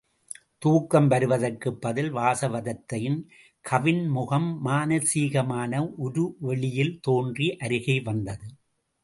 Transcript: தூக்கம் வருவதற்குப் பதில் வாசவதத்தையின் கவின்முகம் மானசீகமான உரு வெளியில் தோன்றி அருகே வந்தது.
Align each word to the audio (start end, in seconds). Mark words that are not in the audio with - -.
தூக்கம் 0.59 1.07
வருவதற்குப் 1.07 1.81
பதில் 1.81 2.13
வாசவதத்தையின் 2.13 3.19
கவின்முகம் 3.65 4.49
மானசீகமான 4.65 5.73
உரு 5.99 6.35
வெளியில் 6.39 6.99
தோன்றி 7.01 7.55
அருகே 7.57 8.01
வந்தது. 8.01 8.47